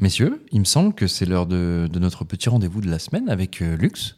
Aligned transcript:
Messieurs, 0.00 0.42
il 0.50 0.60
me 0.60 0.64
semble 0.64 0.94
que 0.94 1.06
c'est 1.06 1.26
l'heure 1.26 1.46
de, 1.46 1.88
de 1.92 1.98
notre 1.98 2.24
petit 2.24 2.48
rendez-vous 2.48 2.80
de 2.80 2.90
la 2.90 2.98
semaine 2.98 3.28
avec 3.28 3.60
euh, 3.60 3.76
Lux. 3.76 4.16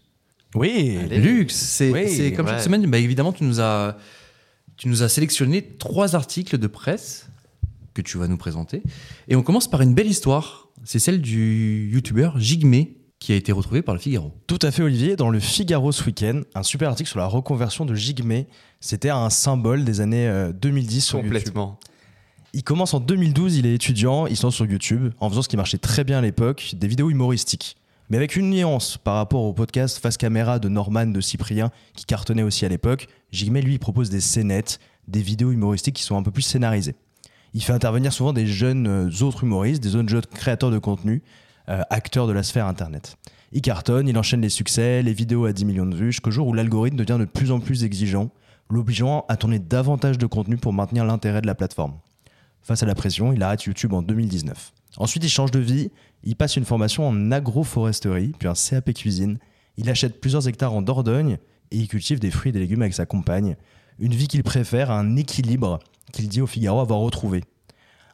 Oui, 0.55 0.99
Lux, 1.11 1.55
c'est 1.55 1.91
Oui, 1.91 2.33
comme 2.35 2.47
ouais. 2.47 2.53
chaque 2.53 2.63
semaine, 2.63 2.87
bah, 2.89 2.99
évidemment, 2.99 3.33
tu 3.33 3.43
nous, 3.45 3.61
as, 3.61 3.97
tu 4.77 4.89
nous 4.89 5.03
as 5.03 5.09
sélectionné 5.09 5.63
trois 5.79 6.15
articles 6.15 6.59
de 6.59 6.67
presse 6.67 7.29
que 7.95 8.03
tu 8.03 8.17
vas 8.19 8.29
nous 8.29 8.37
présenter. 8.37 8.83
Et 9.29 9.35
on 9.37 9.43
commence 9.43 9.69
par 9.69 9.81
une 9.81 9.95
belle 9.95 10.07
histoire. 10.07 10.69
C'est 10.85 10.99
celle 10.99 11.21
du 11.21 11.89
youtubeur 11.93 12.39
Jigme 12.39 12.85
qui 13.19 13.33
a 13.33 13.37
été 13.37 13.53
retrouvé 13.53 13.83
par 13.83 13.95
le 13.95 14.01
Figaro. 14.01 14.33
Tout 14.47 14.59
à 14.63 14.71
fait, 14.71 14.83
Olivier. 14.83 15.17
Dans 15.17 15.31
le 15.31 15.39
Figaro 15.41 15.93
ce 15.93 16.05
week-end, 16.05 16.43
un 16.55 16.63
super 16.63 16.89
article 16.91 17.09
sur 17.09 17.19
la 17.19 17.27
reconversion 17.27 17.85
de 17.87 17.95
Jigme. 17.95 18.45
C'était 18.81 19.11
un 19.11 19.31
symbole 19.31 19.85
des 19.85 20.01
années 20.01 20.27
euh, 20.29 20.53
2010 20.53 21.01
sur 21.05 21.21
YouTube. 21.25 21.57
Il 22.55 22.65
commence 22.65 22.93
en 22.93 23.01
2012, 23.01 23.57
il 23.57 23.65
est 23.65 23.75
étudiant, 23.75 24.27
il 24.27 24.37
se 24.37 24.43
lance 24.43 24.57
sur 24.57 24.67
YouTube 24.67 25.15
en 25.21 25.31
faisant 25.31 25.41
ce 25.41 25.49
qui 25.49 25.57
marchait 25.57 25.79
très 25.79 26.05
bien 26.05 26.19
à 26.19 26.21
l'époque, 26.21 26.75
des 26.77 26.87
vidéos 26.87 27.09
humoristiques. 27.09 27.79
Mais 28.11 28.19
avec 28.19 28.37
une 28.37 28.51
nuance 28.51 28.99
par 28.99 29.15
rapport 29.15 29.45
au 29.45 29.55
podcast 29.55 29.97
Face 29.97 30.19
Caméra 30.19 30.59
de 30.59 30.69
Norman 30.69 31.07
de 31.07 31.21
Cyprien 31.23 31.71
qui 31.97 32.05
cartonnait 32.05 32.43
aussi 32.43 32.67
à 32.67 32.69
l'époque, 32.69 33.09
Jigme 33.31 33.59
lui 33.61 33.79
propose 33.79 34.11
des 34.11 34.21
scénettes, 34.21 34.81
des 35.09 35.23
vidéos 35.23 35.51
humoristiques 35.51 35.97
qui 35.97 36.03
sont 36.03 36.19
un 36.19 36.23
peu 36.23 36.31
plus 36.31 36.43
scénarisées. 36.43 36.95
Il 37.55 37.63
fait 37.63 37.73
intervenir 37.73 38.13
souvent 38.13 38.35
des 38.35 38.47
jeunes 38.47 38.87
euh, 38.87 39.25
autres 39.25 39.45
humoristes, 39.45 39.83
des 39.83 39.89
jeunes 39.89 40.07
créateurs 40.35 40.71
de 40.71 40.79
contenu, 40.79 41.23
euh, 41.71 41.81
acteurs 41.89 42.27
de 42.27 42.35
la 42.35 42.43
sphère 42.43 42.67
internet. 42.67 43.17
Il 43.53 43.63
cartonne, 43.63 44.09
il 44.09 44.19
enchaîne 44.19 44.43
les 44.43 44.51
succès, 44.51 45.03
les 45.03 45.15
vidéos 45.15 45.47
à 45.47 45.55
10 45.55 45.65
millions 45.65 45.87
de 45.87 45.97
vues, 45.97 46.13
jusqu'au 46.13 46.31
jour 46.31 46.49
où 46.49 46.53
l'algorithme 46.53 46.99
devient 46.99 47.19
de 47.19 47.25
plus 47.25 47.51
en 47.51 47.61
plus 47.61 47.83
exigeant, 47.83 48.29
l'obligeant 48.69 49.25
à 49.31 49.39
tourner 49.39 49.59
davantage 49.59 50.19
de 50.19 50.27
contenu 50.27 50.59
pour 50.59 50.75
maintenir 50.75 51.07
l'intérêt 51.07 51.41
de 51.41 51.47
la 51.47 51.55
plateforme. 51.55 51.95
Face 52.63 52.83
à 52.83 52.87
la 52.87 52.95
pression, 52.95 53.33
il 53.33 53.43
arrête 53.43 53.65
YouTube 53.65 53.93
en 53.93 54.03
2019. 54.03 54.73
Ensuite, 54.99 55.25
il 55.25 55.29
change 55.29 55.51
de 55.51 55.59
vie, 55.59 55.91
il 56.23 56.37
passe 56.37 56.57
une 56.57 56.65
formation 56.65 57.07
en 57.09 57.33
agroforesterie, 57.33 58.33
puis 58.39 58.49
un 58.49 58.55
CAP 58.55 58.93
cuisine. 58.93 59.39
Il 59.77 59.91
achète 59.91 60.21
plusieurs 60.21 60.47
hectares 60.47 60.73
en 60.73 60.83
Dordogne 60.83 61.39
et 61.71 61.77
il 61.77 61.89
cultive 61.89 62.21
des 62.21 62.31
fruits 62.31 62.51
et 62.51 62.53
des 62.53 62.61
légumes 62.61 62.83
avec 62.83 62.95
sa 62.95 63.07
compagne. 63.07 63.57
Une 63.99 64.15
vie 64.15 64.29
qu'il 64.29 64.43
préfère 64.43 64.91
un 64.91 65.17
équilibre 65.17 65.81
qu'il 66.13 66.29
dit 66.29 66.41
au 66.41 66.47
Figaro 66.47 66.81
avoir 66.81 67.01
retrouvé. 67.01 67.43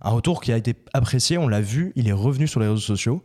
Un 0.00 0.10
retour 0.10 0.40
qui 0.40 0.52
a 0.52 0.56
été 0.56 0.76
apprécié, 0.92 1.38
on 1.38 1.48
l'a 1.48 1.60
vu, 1.60 1.92
il 1.96 2.08
est 2.08 2.12
revenu 2.12 2.46
sur 2.46 2.60
les 2.60 2.68
réseaux 2.68 2.80
sociaux. 2.80 3.24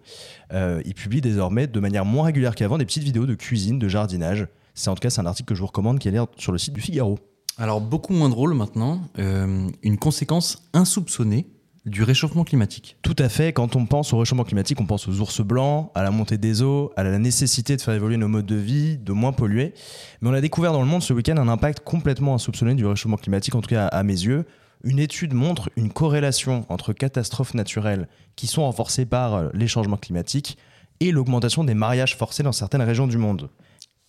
Euh, 0.51 0.81
il 0.85 0.95
publie 0.95 1.21
désormais 1.21 1.67
de 1.67 1.79
manière 1.79 2.03
moins 2.03 2.25
régulière 2.25 2.55
qu'avant 2.55 2.79
des 2.79 2.85
petites 2.85 3.03
vidéos 3.03 3.27
de 3.27 3.35
cuisine, 3.35 3.77
de 3.77 3.87
jardinage. 3.87 4.47
C'est 4.73 4.89
en 4.89 4.95
tout 4.95 5.07
cas 5.07 5.15
un 5.21 5.25
article 5.27 5.49
que 5.49 5.55
je 5.55 5.59
vous 5.59 5.67
recommande 5.67 5.99
qui 5.99 6.09
est 6.09 6.17
sur 6.37 6.51
le 6.51 6.57
site 6.57 6.73
du 6.73 6.81
Figaro. 6.81 7.19
Alors, 7.57 7.81
beaucoup 7.81 8.13
moins 8.13 8.29
drôle 8.29 8.53
maintenant, 8.53 9.01
euh, 9.19 9.69
une 9.83 9.97
conséquence 9.97 10.69
insoupçonnée 10.73 11.47
du 11.85 12.03
réchauffement 12.03 12.45
climatique. 12.45 12.97
Tout 13.01 13.15
à 13.19 13.27
fait, 13.27 13.51
quand 13.51 13.75
on 13.75 13.85
pense 13.85 14.13
au 14.13 14.17
réchauffement 14.17 14.45
climatique, 14.45 14.79
on 14.79 14.85
pense 14.85 15.07
aux 15.07 15.19
ours 15.19 15.41
blancs, 15.41 15.91
à 15.95 16.01
la 16.01 16.11
montée 16.11 16.37
des 16.37 16.61
eaux, 16.61 16.91
à 16.95 17.03
la 17.03 17.19
nécessité 17.19 17.75
de 17.75 17.81
faire 17.81 17.93
évoluer 17.93 18.15
nos 18.17 18.29
modes 18.29 18.45
de 18.45 18.55
vie, 18.55 18.97
de 18.97 19.11
moins 19.11 19.33
polluer. 19.33 19.73
Mais 20.21 20.29
on 20.29 20.33
a 20.33 20.39
découvert 20.41 20.71
dans 20.71 20.79
le 20.81 20.87
monde 20.87 21.03
ce 21.03 21.11
week-end 21.13 21.37
un 21.37 21.49
impact 21.49 21.81
complètement 21.81 22.35
insoupçonné 22.35 22.73
du 22.75 22.85
réchauffement 22.85 23.17
climatique, 23.17 23.53
en 23.55 23.61
tout 23.61 23.69
cas 23.69 23.87
à 23.87 24.03
mes 24.03 24.13
yeux. 24.13 24.45
Une 24.85 24.99
étude 24.99 25.33
montre 25.33 25.69
une 25.75 25.91
corrélation 25.91 26.65
entre 26.69 26.93
catastrophes 26.93 27.53
naturelles 27.53 28.07
qui 28.35 28.47
sont 28.47 28.63
renforcées 28.63 29.05
par 29.05 29.51
les 29.53 29.67
changements 29.67 29.97
climatiques 29.97 30.57
et 31.01 31.11
l'augmentation 31.11 31.63
des 31.65 31.73
mariages 31.73 32.15
forcés 32.17 32.43
dans 32.43 32.51
certaines 32.53 32.81
régions 32.81 33.07
du 33.07 33.17
monde. 33.17 33.49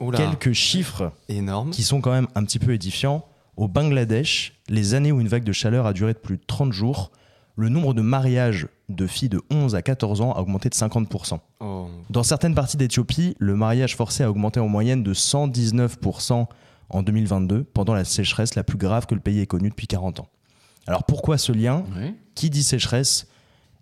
Oula, 0.00 0.18
Quelques 0.18 0.52
chiffres 0.52 1.12
énorme. 1.28 1.70
qui 1.70 1.82
sont 1.82 2.00
quand 2.00 2.10
même 2.12 2.28
un 2.34 2.44
petit 2.44 2.58
peu 2.58 2.72
édifiants. 2.72 3.24
Au 3.56 3.68
Bangladesh, 3.68 4.60
les 4.68 4.94
années 4.94 5.12
où 5.12 5.20
une 5.20 5.28
vague 5.28 5.44
de 5.44 5.52
chaleur 5.52 5.86
a 5.86 5.92
duré 5.92 6.12
de 6.12 6.18
plus 6.18 6.36
de 6.36 6.42
30 6.46 6.72
jours, 6.72 7.12
le 7.56 7.68
nombre 7.68 7.94
de 7.94 8.02
mariages 8.02 8.66
de 8.88 9.06
filles 9.06 9.28
de 9.28 9.40
11 9.50 9.74
à 9.76 9.82
14 9.82 10.20
ans 10.20 10.32
a 10.32 10.40
augmenté 10.40 10.68
de 10.68 10.74
50%. 10.74 11.38
Oh. 11.60 11.88
Dans 12.10 12.24
certaines 12.24 12.54
parties 12.54 12.76
d'Éthiopie, 12.76 13.36
le 13.38 13.54
mariage 13.54 13.94
forcé 13.96 14.24
a 14.24 14.30
augmenté 14.30 14.58
en 14.58 14.68
moyenne 14.68 15.02
de 15.02 15.14
119% 15.14 16.46
en 16.90 17.02
2022, 17.02 17.64
pendant 17.64 17.94
la 17.94 18.04
sécheresse 18.04 18.56
la 18.56 18.64
plus 18.64 18.76
grave 18.76 19.06
que 19.06 19.14
le 19.14 19.20
pays 19.20 19.40
ait 19.40 19.46
connue 19.46 19.70
depuis 19.70 19.86
40 19.86 20.20
ans. 20.20 20.28
Alors 20.86 21.04
pourquoi 21.04 21.38
ce 21.38 21.52
lien? 21.52 21.84
Qui 22.34 22.50
dit 22.50 22.62
sécheresse, 22.62 23.26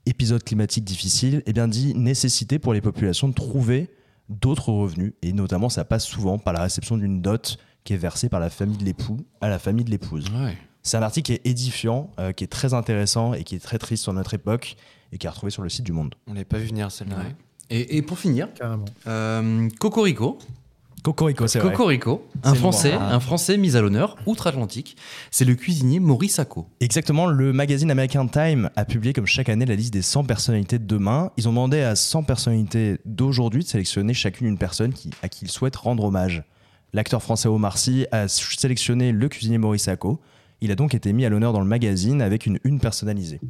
épisode 0.07 0.45
climatique 0.45 0.85
difficile, 0.85 1.43
eh 1.47 1.53
bien 1.53 1.67
dit 1.67 1.95
nécessité 1.95 2.59
pour 2.59 2.75
les 2.75 2.81
populations 2.81 3.29
de 3.29 3.35
trouver 3.35 3.91
d'autres 4.29 4.71
revenus, 4.71 5.15
et 5.23 5.33
notamment 5.33 5.69
ça 5.69 5.85
passe 5.85 6.05
souvent 6.05 6.39
par 6.39 6.53
la 6.53 6.63
réception 6.63 6.97
d'une 6.97 7.21
dot 7.21 7.59
qui 7.85 7.95
est 7.95 7.97
versée 7.99 8.29
par 8.29 8.41
la 8.41 8.51
famille 8.51 8.77
de 8.77 8.85
l'époux 8.85 9.19
à 9.41 9.49
la 9.49 9.59
famille 9.59 9.85
de 9.85 9.91
l'épouse. 9.91 10.25
Ouais. 10.35 10.57
C'est 10.83 10.97
un 10.97 11.03
article 11.03 11.27
qui 11.27 11.33
est 11.35 11.47
édifiant, 11.47 12.11
euh, 12.19 12.33
qui 12.33 12.45
est 12.45 12.49
très 12.49 12.75
intéressant 12.75 13.35
et 13.35 13.45
qui 13.45 13.55
est 13.55 13.61
très 13.63 13.79
triste 13.79 14.03
sur 14.03 14.13
notre 14.13 14.35
époque 14.35 14.77
et 15.13 15.19
qui 15.19 15.27
est 15.27 15.31
retrouvé 15.31 15.51
sur 15.51 15.63
le 15.63 15.69
site 15.69 15.85
du 15.85 15.93
Monde. 15.93 16.15
On 16.27 16.33
l'avait 16.33 16.45
pas 16.45 16.59
vu 16.59 16.67
venir 16.67 16.91
celle-là. 16.91 17.17
Ouais. 17.19 17.37
Et, 17.71 17.97
et 17.99 18.03
pour 18.03 18.19
finir, 18.19 18.49
Carrément. 18.55 18.85
euh, 19.07 19.69
Cocorico, 19.79 20.39
Cocorico, 21.03 21.49
c'est 21.49 21.59
vrai. 21.59 21.71
Cocorico, 21.73 22.25
un 22.45 22.55
Français, 22.55 22.93
bon. 22.93 23.01
un 23.01 23.19
Français 23.19 23.57
mis 23.57 23.77
à 23.77 23.81
l'honneur 23.81 24.17
outre-Atlantique, 24.27 24.97
c'est 25.33 25.45
le 25.45 25.57
cuisinier 25.57 25.99
Maurice 25.99 26.35
Sacco. 26.37 26.69
Exactement, 26.81 27.27
le 27.27 27.53
magazine 27.53 27.91
American 27.91 28.29
Time 28.29 28.71
a 28.77 28.85
publié 28.85 29.13
comme 29.13 29.27
chaque 29.27 29.49
année 29.49 29.67
la 29.67 29.75
liste 29.75 29.93
des 29.93 30.03
100 30.03 30.25
personnalités 30.25 30.79
de 30.79 30.85
demain. 30.87 31.33
Ils 31.37 31.49
ont 31.49 31.53
demandé 31.53 31.81
à 31.81 31.97
100 31.97 32.23
personnalités 32.23 32.99
d'aujourd'hui 33.05 33.65
de 33.65 33.69
sélectionner 33.69 34.15
chacune 34.15 34.47
une 34.47 34.59
personne 34.59 34.93
qui, 34.93 35.11
à 35.23 35.29
qui 35.29 35.47
ils 35.47 35.51
souhaitent 35.51 35.75
rendre 35.77 36.05
hommage. 36.05 36.45
L'acteur 36.95 37.23
français 37.23 37.49
Omar 37.49 37.79
Sy 37.79 38.07
a 38.13 38.29
sélectionné 38.29 39.13
le 39.13 39.29
cuisinier 39.31 39.57
Maurice 39.57 39.85
Sacco. 39.85 40.21
Il 40.61 40.71
a 40.71 40.75
donc 40.75 40.95
été 40.95 41.15
mis 41.15 41.25
à 41.25 41.31
l'honneur 41.31 41.55
dans 41.55 41.61
le 41.61 41.67
magazine 41.67 42.21
avec 42.21 42.45
une 42.45 42.59
une 42.65 42.81
personnalisée. 42.81 43.41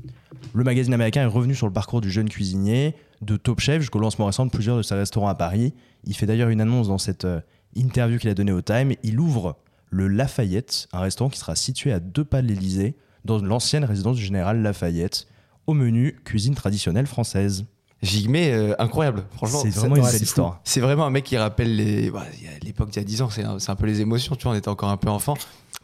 Le 0.54 0.62
magazine 0.62 0.94
américain 0.94 1.22
est 1.22 1.26
revenu 1.26 1.56
sur 1.56 1.66
le 1.66 1.72
parcours 1.72 2.00
du 2.00 2.08
jeune 2.08 2.28
cuisinier, 2.28 2.94
de 3.20 3.36
Top 3.36 3.58
Chef 3.58 3.80
jusqu'au 3.80 3.98
lancement 3.98 4.26
récent 4.26 4.47
de 4.47 4.50
plusieurs 4.53 4.76
de 4.76 4.82
ses 4.82 4.94
restaurants 4.94 5.26
à 5.26 5.34
Paris. 5.34 5.75
Il 6.04 6.14
fait 6.14 6.26
d'ailleurs 6.26 6.50
une 6.50 6.60
annonce 6.60 6.86
dans 6.86 6.98
cette 6.98 7.25
euh, 7.25 7.41
interview 7.75 8.19
qu'il 8.19 8.30
a 8.30 8.34
donnée 8.34 8.53
au 8.53 8.62
Time. 8.62 8.94
Il 9.03 9.19
ouvre 9.19 9.56
le 9.91 10.06
Lafayette, 10.06 10.86
un 10.92 11.00
restaurant 11.00 11.28
qui 11.28 11.41
sera 11.41 11.56
situé 11.56 11.91
à 11.91 11.98
deux 11.98 12.24
pas 12.24 12.42
de 12.42 12.47
l'Elysée, 12.47 12.94
dans 13.24 13.38
l'ancienne 13.38 13.84
résidence 13.84 14.19
du 14.19 14.24
général 14.24 14.62
Lafayette. 14.62 15.26
Au 15.66 15.74
menu, 15.74 16.16
cuisine 16.24 16.54
traditionnelle 16.54 17.09
française. 17.09 17.66
Jigme, 18.03 18.35
euh, 18.37 18.75
incroyable. 18.81 19.23
Franchement, 19.37 19.61
C'est 19.63 19.71
vraiment 19.71 19.97
une 19.97 20.03
belle 20.03 20.23
histoire. 20.23 20.61
C'est 20.65 20.81
vraiment 20.81 21.07
un 21.07 21.11
mec 21.11 21.25
qui 21.25 21.37
rappelle 21.37 21.77
les, 21.77 22.11
bah, 22.11 22.25
l'époque 22.63 22.91
d'il 22.91 22.97
y 22.99 23.01
a 23.01 23.05
10 23.05 23.23
ans. 23.23 23.29
C'est 23.31 23.71
un, 23.71 23.77
peu 23.77 23.87
les 23.87 24.01
émotions. 24.01 24.35
Tu 24.35 24.43
vois, 24.43 24.53
on 24.53 24.57
était 24.57 24.69
encore 24.69 24.89
un 24.91 24.97
peu 24.97 25.09
enfant. 25.09 25.35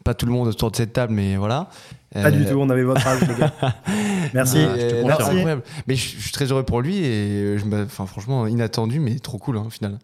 Pas 0.04 0.14
tout 0.14 0.26
le 0.26 0.32
monde 0.32 0.48
autour 0.48 0.70
de 0.70 0.76
cette 0.76 0.92
table, 0.92 1.12
mais 1.12 1.36
voilà. 1.36 1.68
Pas 2.12 2.30
du 2.30 2.44
Euh, 2.44 2.50
tout, 2.50 2.58
on 2.58 2.70
avait 2.70 2.82
votre 2.82 3.06
âge, 3.06 3.20
les 3.28 3.34
gars. 3.34 3.52
Merci. 4.34 4.56
mais, 4.56 4.62
je 4.80 4.86
te 4.88 4.94
euh, 4.94 5.02
c'est 5.04 5.22
incroyable. 5.22 5.62
Mais 5.86 5.94
je, 5.94 6.16
je 6.16 6.22
suis 6.22 6.32
très 6.32 6.46
heureux 6.50 6.62
pour 6.64 6.80
lui 6.80 6.96
et 6.98 7.56
je 7.58 7.64
me- 7.64 7.84
enfin, 7.84 8.06
franchement, 8.06 8.46
inattendu, 8.46 8.98
mais 9.00 9.18
trop 9.20 9.38
cool 9.38 9.58
hein, 9.58 9.64
au 9.66 9.70
final. 9.70 9.98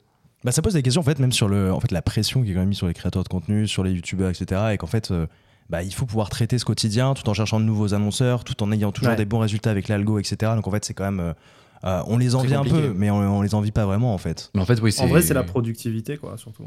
Bah, 0.45 0.53
ça 0.53 0.61
pose 0.63 0.75
des 0.75 0.83
questions 0.83 1.01
en 1.01 1.05
fait, 1.05 1.19
même 1.19 1.33
sur 1.33 1.49
le, 1.49 1.73
en 1.73 1.81
fait, 1.81 1.91
la 1.91 2.03
pression 2.03 2.43
qui 2.43 2.51
est 2.51 2.55
quand 2.55 2.61
même 2.61 2.69
mise 2.69 2.79
sur 2.79 2.87
les 2.87 2.95
créateurs 2.95 3.25
de 3.25 3.29
contenu, 3.29 3.67
sur 3.67 3.83
les 3.83 3.93
youtubeurs, 3.93 4.31
etc. 4.31 4.61
Et 4.73 4.77
qu'en 4.77 4.87
fait, 4.87 5.11
euh, 5.11 5.27
bah, 5.71 5.83
il 5.83 5.93
faut 5.95 6.05
pouvoir 6.07 6.29
traiter 6.29 6.59
ce 6.59 6.65
quotidien 6.67 7.15
tout 7.15 7.29
en 7.29 7.35
cherchant 7.35 7.59
de 7.59 7.65
nouveaux 7.65 7.95
annonceurs, 7.95 8.45
tout 8.45 8.63
en 8.63 8.71
ayant 8.71 8.93
toujours 8.93 9.11
Ouais. 9.13 9.17
des 9.17 9.25
bons 9.25 9.39
résultats 9.39 9.71
avec 9.71 9.89
l'algo, 9.89 10.19
etc. 10.19 10.53
Donc 10.55 10.69
en 10.69 10.71
fait, 10.71 10.85
c'est 10.85 10.95
quand 10.95 11.11
même. 11.11 11.35
Euh, 11.85 12.03
on 12.07 12.17
les 12.19 12.35
envie 12.35 12.55
un 12.55 12.65
peu, 12.65 12.93
mais 12.97 13.11
on, 13.11 13.17
on 13.39 13.43
les 13.43 13.55
envie 13.55 13.71
pas 13.73 13.85
vraiment 13.87 14.15
en 14.15 14.19
fait. 14.19 14.51
Mais 14.55 14.61
en 14.61 14.67
fait, 14.67 14.81
oui, 14.81 14.93
c'est 14.93 15.03
En 15.03 15.07
vrai, 15.07 15.23
c'est 15.23 15.35
la 15.35 15.43
productivité, 15.43 16.17
quoi, 16.17 16.37
surtout. 16.39 16.65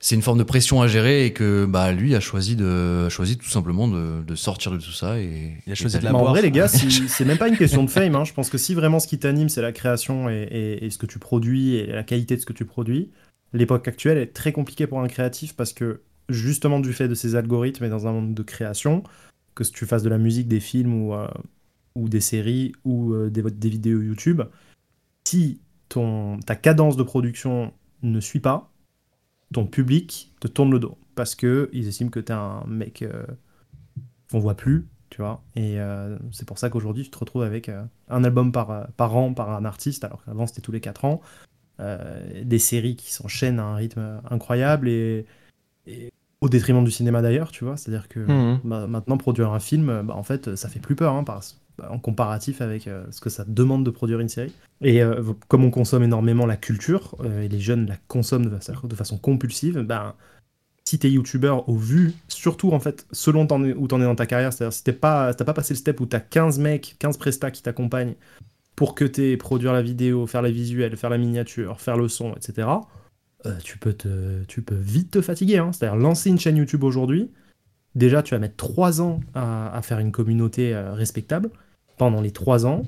c'est 0.00 0.14
une 0.14 0.22
forme 0.22 0.38
de 0.38 0.44
pression 0.44 0.82
à 0.82 0.86
gérer 0.86 1.24
et 1.26 1.32
que 1.32 1.64
bah, 1.64 1.90
lui 1.92 2.14
a 2.14 2.20
choisi, 2.20 2.56
de, 2.56 3.04
a 3.06 3.08
choisi 3.08 3.38
tout 3.38 3.48
simplement 3.48 3.88
de, 3.88 4.22
de 4.22 4.34
sortir 4.34 4.70
de 4.72 4.76
tout 4.76 4.92
ça. 4.92 5.18
Et, 5.18 5.54
Il 5.66 5.72
a 5.72 5.74
choisi 5.74 5.96
et 5.96 6.00
de 6.00 6.04
la 6.04 6.12
Mais 6.12 6.18
en 6.18 6.24
vrai, 6.26 6.42
les 6.42 6.50
gars, 6.50 6.68
si- 6.68 6.90
c'est 7.08 7.24
même 7.24 7.38
pas 7.38 7.48
une 7.48 7.56
question 7.56 7.82
de 7.84 7.90
fame. 7.90 8.14
hein. 8.14 8.24
Je 8.24 8.34
pense 8.34 8.50
que 8.50 8.58
si 8.58 8.74
vraiment 8.74 9.00
ce 9.00 9.06
qui 9.08 9.18
t'anime, 9.18 9.48
c'est 9.48 9.62
la 9.62 9.72
création 9.72 10.28
et, 10.28 10.42
et- 10.50 10.84
et 10.84 10.90
ce 10.90 10.98
que 10.98 11.06
tu 11.06 11.18
produis 11.18 11.76
et 11.76 11.86
la 11.86 12.02
qualité 12.04 12.36
de 12.36 12.40
ce 12.40 12.46
que 12.46 12.52
tu 12.52 12.64
produis, 12.66 13.10
l'époque 13.54 13.88
actuelle 13.88 14.18
est 14.18 14.32
très 14.34 14.52
compliquée 14.52 14.86
pour 14.86 15.00
un 15.00 15.08
créatif 15.08 15.56
parce 15.56 15.72
que 15.72 16.02
justement 16.28 16.80
du 16.80 16.92
fait 16.92 17.08
de 17.08 17.14
ces 17.14 17.34
algorithmes 17.34 17.84
et 17.84 17.88
dans 17.88 18.06
un 18.06 18.12
monde 18.12 18.34
de 18.34 18.42
création, 18.42 19.02
que 19.54 19.62
tu 19.64 19.86
fasses 19.86 20.02
de 20.02 20.08
la 20.08 20.18
musique, 20.18 20.48
des 20.48 20.60
films 20.60 20.92
ou, 21.02 21.14
euh, 21.14 21.28
ou 21.94 22.08
des 22.08 22.20
séries 22.20 22.72
ou 22.84 23.12
euh, 23.12 23.30
des, 23.30 23.42
des 23.42 23.68
vidéos 23.68 24.00
YouTube, 24.00 24.42
si 25.24 25.60
ton, 25.88 26.38
ta 26.40 26.56
cadence 26.56 26.96
de 26.96 27.02
production 27.02 27.72
ne 28.02 28.20
suit 28.20 28.40
pas, 28.40 28.72
ton 29.52 29.66
public 29.66 30.32
te 30.40 30.48
tourne 30.48 30.70
le 30.70 30.78
dos 30.78 30.98
parce 31.14 31.34
que 31.34 31.70
ils 31.72 31.88
estiment 31.88 32.10
que 32.10 32.20
t'es 32.20 32.32
un 32.32 32.64
mec 32.66 33.02
euh, 33.02 33.24
qu'on 34.30 34.38
voit 34.38 34.56
plus, 34.56 34.86
tu 35.10 35.22
vois. 35.22 35.42
Et 35.54 35.80
euh, 35.80 36.18
c'est 36.32 36.46
pour 36.46 36.58
ça 36.58 36.70
qu'aujourd'hui, 36.70 37.04
tu 37.04 37.10
te 37.10 37.18
retrouves 37.18 37.42
avec 37.42 37.68
euh, 37.68 37.84
un 38.08 38.24
album 38.24 38.52
par, 38.52 38.88
par 38.96 39.16
an 39.16 39.32
par 39.32 39.50
un 39.50 39.64
artiste, 39.64 40.04
alors 40.04 40.24
qu'avant 40.24 40.46
c'était 40.46 40.60
tous 40.60 40.72
les 40.72 40.80
4 40.80 41.04
ans. 41.04 41.20
Des 42.44 42.60
séries 42.60 42.94
qui 42.94 43.12
s'enchaînent 43.12 43.58
à 43.58 43.64
un 43.64 43.74
rythme 43.74 44.20
incroyable 44.30 44.88
et, 44.88 45.26
et 45.88 46.12
au 46.40 46.48
détriment 46.48 46.84
du 46.84 46.92
cinéma 46.92 47.20
d'ailleurs, 47.20 47.50
tu 47.50 47.64
vois. 47.64 47.76
C'est-à-dire 47.76 48.08
que 48.08 48.24
bah, 48.64 48.86
maintenant, 48.86 49.16
produire 49.16 49.52
un 49.52 49.58
film, 49.58 50.02
bah, 50.02 50.14
en 50.14 50.22
fait, 50.22 50.54
ça 50.54 50.68
fait 50.68 50.78
plus 50.78 50.94
peur 50.94 51.14
hein, 51.14 51.24
en 51.82 51.98
comparatif 51.98 52.60
avec 52.60 52.86
euh, 52.86 53.04
ce 53.10 53.20
que 53.20 53.30
ça 53.30 53.44
demande 53.46 53.84
de 53.84 53.90
produire 53.90 54.20
une 54.20 54.28
série. 54.28 54.52
Et 54.80 55.02
euh, 55.02 55.22
comme 55.48 55.64
on 55.64 55.70
consomme 55.70 56.02
énormément 56.02 56.46
la 56.46 56.56
culture, 56.56 57.16
euh, 57.20 57.42
et 57.42 57.48
les 57.48 57.60
jeunes 57.60 57.86
la 57.86 57.96
consomment 58.08 58.48
de 58.48 58.94
façon, 58.94 59.18
compulsive, 59.18 59.80
ben, 59.80 60.14
si 60.84 60.98
t'es 60.98 61.10
youtubeur 61.10 61.68
au 61.68 61.76
vu, 61.76 62.12
surtout 62.28 62.72
en 62.72 62.80
fait, 62.80 63.06
selon 63.12 63.46
es- 63.64 63.72
où 63.72 63.88
t'en 63.88 64.00
es 64.00 64.04
dans 64.04 64.14
ta 64.14 64.26
carrière, 64.26 64.52
c'est-à-dire 64.52 64.72
si 64.72 64.84
t'es 64.84 64.92
pas, 64.92 65.34
t'as 65.34 65.44
pas 65.44 65.54
passé 65.54 65.74
le 65.74 65.78
step 65.78 66.00
où 66.00 66.06
t'as 66.06 66.20
15 66.20 66.58
mecs, 66.58 66.96
15 66.98 67.16
prestats 67.16 67.50
qui 67.50 67.62
t'accompagnent 67.62 68.14
pour 68.76 68.94
que 68.94 69.04
tu 69.04 69.36
produire 69.38 69.72
la 69.72 69.82
vidéo, 69.82 70.26
faire 70.26 70.42
la 70.42 70.50
visuelle, 70.50 70.96
faire 70.96 71.10
la 71.10 71.18
miniature, 71.18 71.80
faire 71.80 71.96
le 71.96 72.08
son, 72.08 72.34
etc., 72.34 72.68
tu, 73.62 73.76
peux 73.76 73.92
te, 73.92 74.42
tu 74.44 74.62
peux 74.62 74.74
vite 74.74 75.10
te 75.10 75.20
fatiguer. 75.20 75.58
hein. 75.58 75.70
C'est-à-dire, 75.70 75.96
lancer 75.96 76.30
une 76.30 76.38
chaîne 76.38 76.56
YouTube 76.56 76.82
aujourd'hui, 76.82 77.30
déjà, 77.94 78.22
tu 78.22 78.34
vas 78.34 78.38
mettre 78.38 78.56
3 78.56 79.02
ans 79.02 79.20
à, 79.34 79.80
faire 79.82 79.98
une 79.98 80.12
communauté 80.12 80.74
respectable. 80.74 81.50
Pendant 81.96 82.20
les 82.20 82.30
3 82.30 82.66
ans, 82.66 82.82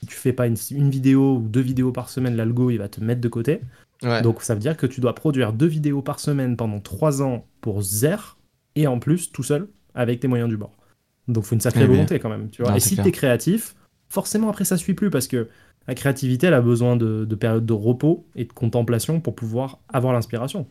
si 0.00 0.06
tu 0.06 0.14
fais 0.16 0.32
pas 0.32 0.46
une, 0.46 0.56
une 0.70 0.90
vidéo 0.90 1.36
ou 1.36 1.48
deux 1.48 1.60
vidéos 1.60 1.92
par 1.92 2.08
semaine, 2.08 2.36
l'algo, 2.36 2.70
il 2.70 2.78
va 2.78 2.88
te 2.88 3.00
mettre 3.02 3.20
de 3.20 3.28
côté. 3.28 3.60
Ouais. 4.02 4.22
Donc 4.22 4.42
ça 4.42 4.54
veut 4.54 4.60
dire 4.60 4.76
que 4.76 4.86
tu 4.86 5.00
dois 5.00 5.14
produire 5.14 5.52
deux 5.52 5.66
vidéos 5.66 6.02
par 6.02 6.18
semaine 6.20 6.56
pendant 6.56 6.80
trois 6.80 7.22
ans 7.22 7.46
pour 7.60 7.82
zer 7.82 8.36
et 8.74 8.86
en 8.86 8.98
plus 8.98 9.30
tout 9.30 9.42
seul 9.44 9.68
avec 9.94 10.20
tes 10.20 10.28
moyens 10.28 10.48
du 10.50 10.56
bord. 10.56 10.72
Donc 11.28 11.44
faut 11.44 11.54
une 11.54 11.60
sacrée 11.60 11.84
Eh 11.84 11.86
volonté 11.86 12.18
quand 12.18 12.28
même, 12.28 12.50
tu 12.50 12.62
vois. 12.62 12.72
Non, 12.72 12.76
et 12.76 12.80
si 12.80 12.94
clair. 12.94 13.04
t'es 13.04 13.12
créatif, 13.12 13.76
forcément 14.08 14.48
après 14.48 14.64
ça 14.64 14.76
suit 14.76 14.94
plus 14.94 15.10
parce 15.10 15.28
que 15.28 15.48
la 15.86 15.94
créativité 15.94 16.48
elle 16.48 16.54
a 16.54 16.60
besoin 16.60 16.96
de, 16.96 17.24
de 17.24 17.34
périodes 17.36 17.66
de 17.66 17.72
repos 17.72 18.26
et 18.34 18.44
de 18.44 18.52
contemplation 18.52 19.20
pour 19.20 19.34
pouvoir 19.36 19.78
avoir 19.88 20.12
l'inspiration. 20.12 20.66